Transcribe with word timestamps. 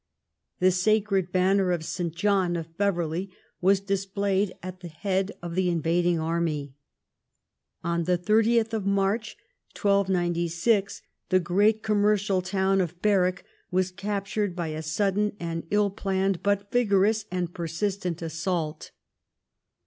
The 0.57 0.71
sacred 0.71 1.31
banner 1.31 1.71
of 1.71 1.85
St. 1.85 2.15
John 2.15 2.55
of 2.55 2.75
Beverley 2.75 3.29
was 3.61 3.79
displayed 3.79 4.51
at 4.63 4.79
the 4.79 4.87
head 4.87 5.31
of 5.43 5.53
the 5.53 5.69
invading 5.69 6.19
army. 6.19 6.73
On 7.83 8.03
30th 8.03 8.83
March 8.83 9.37
1296 9.79 11.03
the 11.29 11.39
great 11.39 11.83
com 11.83 12.01
mercial 12.01 12.43
town 12.43 12.81
of 12.81 12.99
Berwick 13.03 13.45
was 13.69 13.91
captured 13.91 14.55
by 14.55 14.69
a 14.69 14.81
sudden 14.81 15.33
and 15.39 15.67
ill 15.69 15.91
planned 15.91 16.41
but 16.41 16.71
vigorous 16.71 17.25
and 17.29 17.53
persistent 17.53 18.23
assault. 18.23 18.89